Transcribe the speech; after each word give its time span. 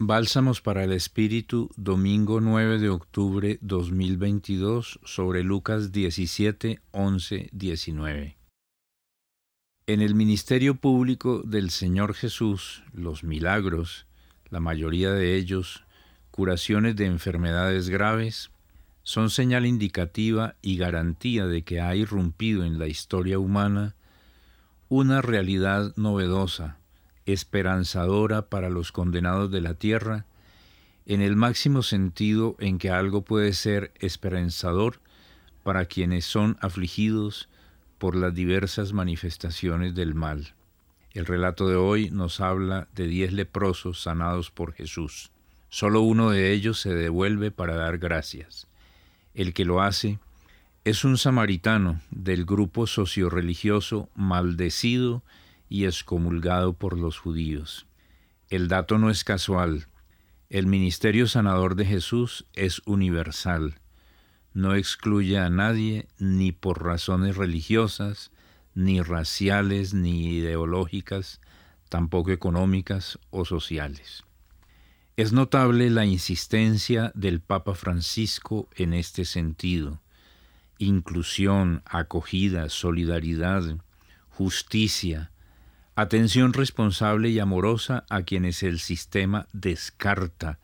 Bálsamos 0.00 0.60
para 0.60 0.84
el 0.84 0.92
Espíritu, 0.92 1.70
domingo 1.76 2.40
9 2.40 2.78
de 2.78 2.88
octubre 2.88 3.58
2022, 3.62 5.00
sobre 5.02 5.42
Lucas 5.42 5.90
17, 5.90 6.80
11, 6.92 7.48
19. 7.50 8.36
En 9.88 10.00
el 10.00 10.14
ministerio 10.14 10.76
público 10.76 11.42
del 11.42 11.70
Señor 11.70 12.14
Jesús, 12.14 12.84
los 12.92 13.24
milagros, 13.24 14.06
la 14.50 14.60
mayoría 14.60 15.10
de 15.10 15.34
ellos, 15.34 15.82
curaciones 16.30 16.94
de 16.94 17.06
enfermedades 17.06 17.88
graves, 17.88 18.52
son 19.02 19.30
señal 19.30 19.66
indicativa 19.66 20.54
y 20.62 20.76
garantía 20.76 21.46
de 21.46 21.62
que 21.62 21.80
ha 21.80 21.96
irrumpido 21.96 22.64
en 22.64 22.78
la 22.78 22.86
historia 22.86 23.40
humana 23.40 23.96
una 24.88 25.22
realidad 25.22 25.92
novedosa, 25.96 26.77
esperanzadora 27.32 28.48
para 28.48 28.70
los 28.70 28.90
condenados 28.90 29.50
de 29.50 29.60
la 29.60 29.74
tierra, 29.74 30.24
en 31.06 31.20
el 31.20 31.36
máximo 31.36 31.82
sentido 31.82 32.56
en 32.58 32.78
que 32.78 32.90
algo 32.90 33.22
puede 33.22 33.52
ser 33.52 33.92
esperanzador 33.98 35.00
para 35.62 35.84
quienes 35.84 36.24
son 36.24 36.56
afligidos 36.60 37.48
por 37.98 38.16
las 38.16 38.34
diversas 38.34 38.92
manifestaciones 38.92 39.94
del 39.94 40.14
mal. 40.14 40.54
El 41.12 41.26
relato 41.26 41.68
de 41.68 41.76
hoy 41.76 42.10
nos 42.10 42.40
habla 42.40 42.88
de 42.94 43.06
diez 43.06 43.32
leprosos 43.32 44.02
sanados 44.02 44.50
por 44.50 44.72
Jesús. 44.72 45.30
Solo 45.68 46.00
uno 46.00 46.30
de 46.30 46.52
ellos 46.52 46.80
se 46.80 46.94
devuelve 46.94 47.50
para 47.50 47.74
dar 47.74 47.98
gracias. 47.98 48.66
El 49.34 49.52
que 49.52 49.64
lo 49.64 49.82
hace 49.82 50.18
es 50.84 51.04
un 51.04 51.18
samaritano 51.18 52.00
del 52.10 52.46
grupo 52.46 52.86
socioreligioso 52.86 54.08
maldecido 54.14 55.22
y 55.68 55.84
excomulgado 55.84 56.72
por 56.72 56.98
los 56.98 57.18
judíos. 57.18 57.86
El 58.48 58.68
dato 58.68 58.98
no 58.98 59.10
es 59.10 59.24
casual. 59.24 59.86
El 60.48 60.66
ministerio 60.66 61.26
sanador 61.26 61.74
de 61.74 61.84
Jesús 61.84 62.46
es 62.54 62.80
universal. 62.86 63.80
No 64.54 64.74
excluye 64.74 65.38
a 65.38 65.50
nadie 65.50 66.08
ni 66.18 66.52
por 66.52 66.82
razones 66.82 67.36
religiosas, 67.36 68.30
ni 68.74 69.02
raciales, 69.02 69.92
ni 69.92 70.36
ideológicas, 70.36 71.40
tampoco 71.88 72.30
económicas 72.30 73.18
o 73.30 73.44
sociales. 73.44 74.24
Es 75.16 75.32
notable 75.32 75.90
la 75.90 76.06
insistencia 76.06 77.10
del 77.14 77.40
Papa 77.40 77.74
Francisco 77.74 78.68
en 78.76 78.94
este 78.94 79.24
sentido. 79.24 80.00
Inclusión, 80.78 81.82
acogida, 81.84 82.68
solidaridad, 82.68 83.78
justicia, 84.28 85.32
atención 86.00 86.52
responsable 86.52 87.28
y 87.28 87.40
amorosa 87.40 88.04
a 88.08 88.22
quienes 88.22 88.62
el 88.62 88.78
sistema 88.78 89.48
descarta 89.52 90.60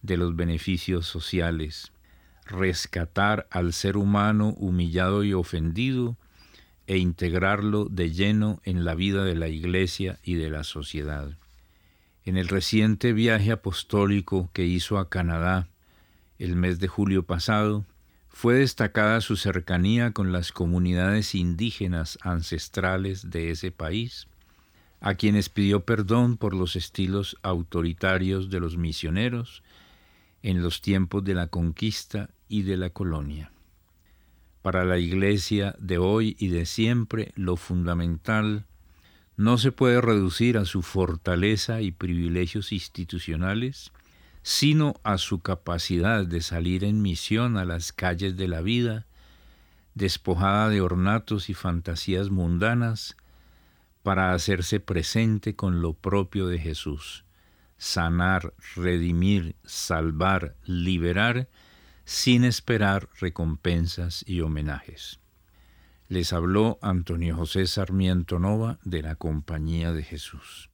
de 0.00 0.16
los 0.16 0.34
beneficios 0.34 1.06
sociales, 1.06 1.92
rescatar 2.46 3.46
al 3.50 3.74
ser 3.74 3.98
humano 3.98 4.54
humillado 4.56 5.24
y 5.24 5.34
ofendido 5.34 6.16
e 6.86 6.96
integrarlo 6.96 7.84
de 7.84 8.12
lleno 8.12 8.62
en 8.64 8.86
la 8.86 8.94
vida 8.94 9.24
de 9.24 9.34
la 9.34 9.48
Iglesia 9.48 10.20
y 10.22 10.36
de 10.36 10.48
la 10.48 10.64
sociedad. 10.64 11.36
En 12.24 12.38
el 12.38 12.48
reciente 12.48 13.12
viaje 13.12 13.52
apostólico 13.52 14.48
que 14.54 14.64
hizo 14.64 14.96
a 14.96 15.10
Canadá 15.10 15.68
el 16.38 16.56
mes 16.56 16.80
de 16.80 16.88
julio 16.88 17.24
pasado, 17.24 17.84
fue 18.30 18.54
destacada 18.54 19.20
su 19.20 19.36
cercanía 19.36 20.12
con 20.12 20.32
las 20.32 20.50
comunidades 20.50 21.34
indígenas 21.34 22.18
ancestrales 22.22 23.28
de 23.28 23.50
ese 23.50 23.70
país, 23.70 24.28
a 25.00 25.14
quienes 25.14 25.48
pidió 25.48 25.84
perdón 25.84 26.36
por 26.36 26.54
los 26.54 26.76
estilos 26.76 27.36
autoritarios 27.42 28.50
de 28.50 28.60
los 28.60 28.76
misioneros 28.76 29.62
en 30.42 30.62
los 30.62 30.80
tiempos 30.80 31.24
de 31.24 31.34
la 31.34 31.48
conquista 31.48 32.30
y 32.48 32.62
de 32.62 32.76
la 32.76 32.90
colonia. 32.90 33.52
Para 34.62 34.84
la 34.84 34.98
Iglesia 34.98 35.76
de 35.78 35.98
hoy 35.98 36.36
y 36.38 36.48
de 36.48 36.66
siempre, 36.66 37.32
lo 37.36 37.56
fundamental 37.56 38.66
no 39.36 39.56
se 39.56 39.70
puede 39.70 40.00
reducir 40.00 40.58
a 40.58 40.64
su 40.64 40.82
fortaleza 40.82 41.80
y 41.80 41.92
privilegios 41.92 42.72
institucionales, 42.72 43.92
sino 44.42 44.94
a 45.04 45.16
su 45.16 45.40
capacidad 45.40 46.26
de 46.26 46.40
salir 46.40 46.82
en 46.82 47.02
misión 47.02 47.56
a 47.56 47.64
las 47.64 47.92
calles 47.92 48.36
de 48.36 48.48
la 48.48 48.62
vida, 48.62 49.06
despojada 49.94 50.68
de 50.68 50.80
ornatos 50.80 51.50
y 51.50 51.54
fantasías 51.54 52.30
mundanas, 52.30 53.16
para 54.02 54.32
hacerse 54.32 54.80
presente 54.80 55.56
con 55.56 55.82
lo 55.82 55.94
propio 55.94 56.46
de 56.46 56.58
Jesús, 56.58 57.24
sanar, 57.76 58.54
redimir, 58.74 59.56
salvar, 59.64 60.56
liberar, 60.64 61.48
sin 62.04 62.44
esperar 62.44 63.08
recompensas 63.20 64.24
y 64.26 64.40
homenajes. 64.40 65.20
Les 66.08 66.32
habló 66.32 66.78
Antonio 66.80 67.36
José 67.36 67.66
Sarmiento 67.66 68.38
Nova 68.38 68.78
de 68.82 69.02
la 69.02 69.14
Compañía 69.14 69.92
de 69.92 70.02
Jesús. 70.02 70.70